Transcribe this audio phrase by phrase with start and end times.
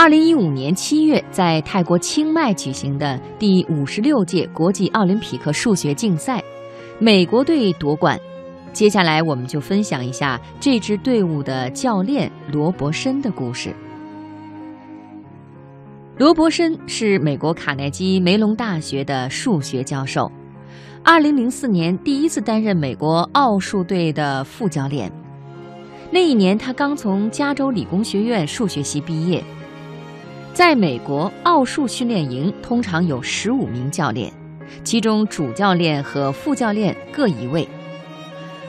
[0.00, 6.42] 二零一五年七月，在泰国清迈举行的第五十六届国际奥林匹克数学竞赛，
[6.98, 8.18] 美国队夺冠。
[8.72, 13.74] 接下来，我们就分享一下这支队伍的教练罗伯森的故事。
[16.16, 20.32] 罗伯森是美国卡耐基梅隆大学的数学教授，
[21.04, 25.12] 二零零四年第一次担任美国奥数队的副教练。
[26.10, 29.44] 那一年，他刚从加州理工学院数学系毕业。
[30.52, 34.32] 在美国，奥数训练营通常有十五名教练，
[34.84, 37.66] 其中主教练和副教练各一位。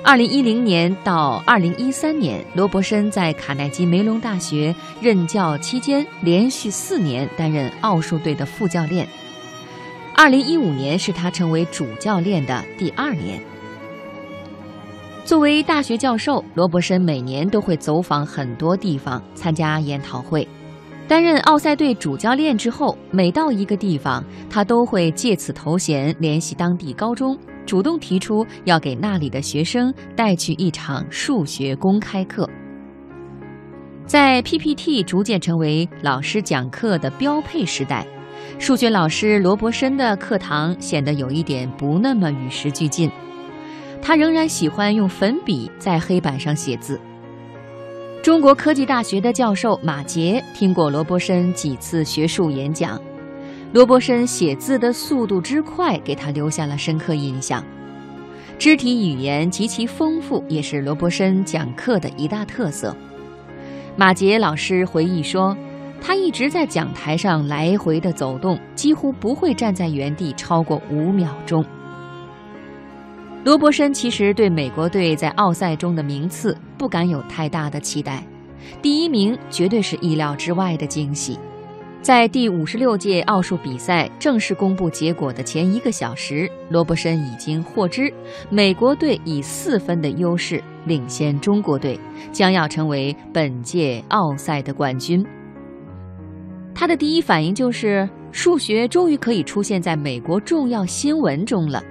[0.03, 9.08] 二零一零年到二零一三年，罗伯森在卡耐基梅隆大学任教期间，连续四年担任奥数队的副教练。
[10.16, 13.41] 二零一五年是他成为主教练的第二年。
[15.25, 20.48] 作为大学教授，罗伯森每年都会走访很多地方，参加研讨会。
[21.12, 27.38] 担任奥赛队主教练之后，每到一个地方，他都会借此头衔联系当地高中。
[27.66, 32.50] 主动提出要给那里的学生带去一场数学公开课。
[34.06, 38.08] 在 PPT 逐渐成为老师讲课的标配时代，
[38.58, 43.12] 数学老师罗伯森的课堂显得有一点不那么与时俱进。
[44.02, 46.98] 他仍然喜欢用粉笔在黑板上写字。
[48.22, 53.02] 中国科技大学的教授马杰听过罗伯森几次学术演讲。
[53.73, 57.66] 罗伯森写字的速度之快，给他留下了深刻印象。
[58.59, 62.95] 肢体语言极其丰富，也是罗伯森讲课的一大特色。
[63.95, 65.58] 马杰老师回忆说，
[66.00, 71.66] 他一直在讲台上来回的走动，几乎不会站在原地超过五秒钟。
[73.44, 78.23] 罗伯森其实对美国队在奥赛中的名次不敢有太大的期待，
[78.84, 81.39] 第一名绝对是意料之外的惊喜。
[82.03, 88.14] 在第五十六届奥数比赛正式公布结果的前一个小时，罗伯森已经获知
[88.52, 92.00] 美国队以四分的优势领先中国队，
[92.31, 95.25] 将要成为本届奥赛的冠军。
[96.75, 101.84] 他的第一反应就是数学终于可以出现在美国重要新闻中了。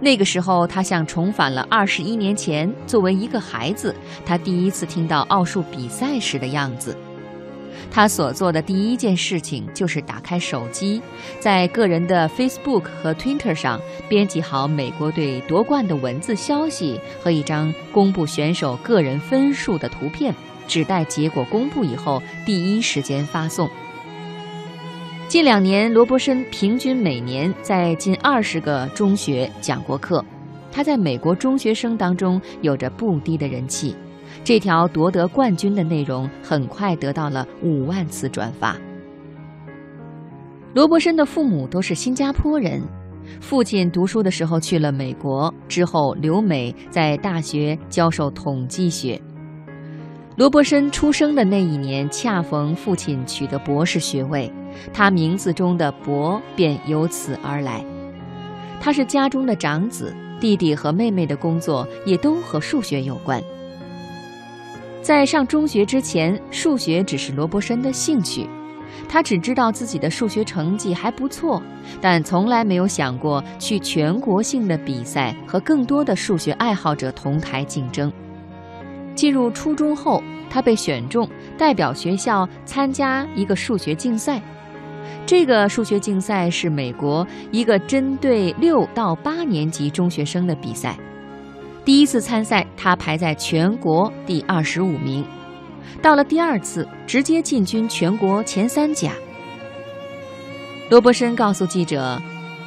[0.00, 6.96] 那个时候，他像重返了二十一年前，作为一个孩子，他第一次听到奥数比赛时的样子。
[7.90, 11.00] 他所做的第一件事情就是打开手机，
[11.38, 20.34] 在个人的 Facebook 和 Twitter 上编辑好美国队夺冠的文字消息和一张公布选手个人分数的图片，
[20.66, 23.70] 只待结果公布以后第一时间发送。
[25.34, 30.24] 近两年，罗伯森平均每年在近二十个中学讲过课，
[30.70, 33.96] 他在美国中学生当中有着不低的人气。
[34.44, 38.76] 这条夺得冠军的内容很快得到了五万次转发。
[40.72, 42.80] 罗伯森的父母都是新加坡人，
[43.40, 49.20] 父亲读书的时候去了美国，之后留美，在大学教授统计学。
[50.36, 54.48] 罗伯森出生的那一年，恰逢父亲取得博士学位，
[54.92, 57.84] 他名字中的“博”便由此而来。
[58.80, 63.42] 他是家中的长子，弟弟和妹妹的工作也都和数学有关。
[65.02, 68.46] 在上中学之前，数学只是罗伯森的兴趣。
[69.08, 71.62] 他只知道自己的数学成绩还不错，
[72.00, 78.12] 但从来没有想过去全国性的比赛和更多的数学爱好者同台竞争。
[79.14, 84.40] 进入初中后，他被选中代表学校参加一个数学竞赛。
[85.26, 90.96] 这个数学竞赛是美国一个针对六到八年级中学生的比赛。
[91.84, 95.24] 第一次参赛，他排在全国第二十五名。
[96.00, 99.12] 到了第二次，直接进军全国前三甲。
[100.90, 102.20] 罗伯森告诉记者：“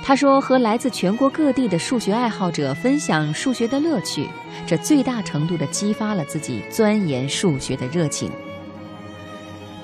[0.03, 4.27] 他说和来自全国各地的数学爱好者分享数学的乐趣，
[4.65, 8.31] 这最大程度地激发了自己钻研数学的热情。”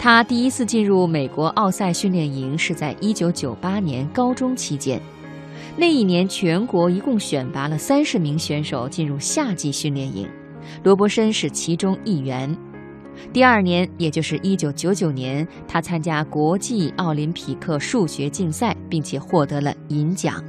[0.04, 5.02] 他第一次进入美国奥赛训练营是在一九九八年高中期间。
[5.78, 10.28] 那一年，全国一共选拔了三十名选手进入夏季训练营，
[10.84, 12.54] 罗伯森是其中一员。
[13.32, 20.44] 第二年，也就是一九九九年，他参加国际奥林匹克数学竞赛，并且获得了银奖。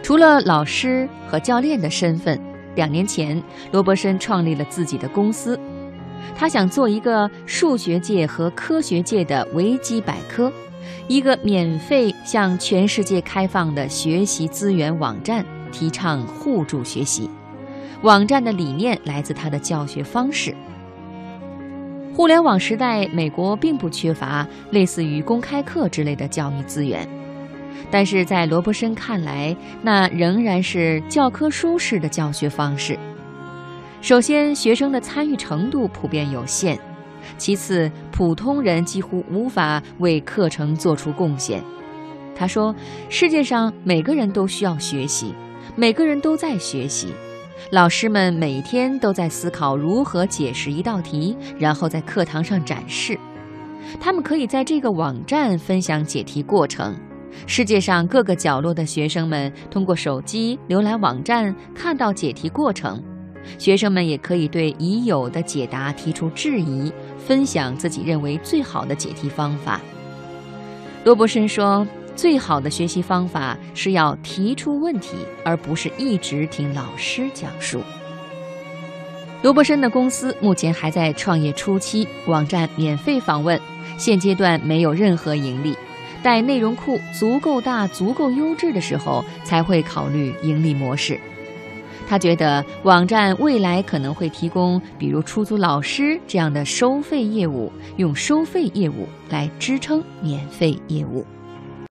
[0.00, 2.40] 除了老师和教练的身份，
[2.76, 5.58] 两年前，罗伯森创立了自己的公司，
[6.36, 10.52] 他想做一个数学界和科学界的维基百科。
[11.08, 17.30] 一个免费向全世界开放的学习资源网站，提倡互助学习。
[18.02, 20.54] 网站的理念来自他的教学方式。
[22.12, 27.08] 互联网时代，美国并不缺乏类似于公开课之类的教育资源，
[27.90, 32.98] 但是在罗伯森看来，那仍然是教科书式的教学方式。
[34.06, 36.78] 首先，学生的参与程度普遍有限；
[37.36, 41.60] 其次，普通人几乎无法为课程做出贡献。
[42.32, 42.72] 他说
[43.10, 45.34] ：“世界上每个人都需要学习，
[45.74, 47.08] 每个人都在学习。
[47.72, 53.18] 老师们每天都在思考如何解释一道题，然后在课堂上展示。
[53.98, 56.94] 他们可以在这个网站分享解题过程。
[57.48, 63.02] 世界上各个角落的学生们通过手机浏览网站，看到解题过程。
[63.58, 69.80] 学生们也可以对已有的解答提出质疑，分享自己认为最好的解题方法。”
[71.04, 71.86] 罗伯森说。
[72.16, 77.82] 最好的学习方法是要提出问题，而不是一直听老师讲述。
[79.42, 83.60] 罗伯森的公司目前还在创业初期，网站免费访问，
[83.98, 85.76] 现阶段没有任何盈利。
[86.22, 91.20] 待内容库足够大、足够优质的时候，才会考虑盈利模式。
[92.08, 101.24] 他觉得网站未来可能会提供，比如出租老师这样的收费业务，用收费业务来支撑免费业务。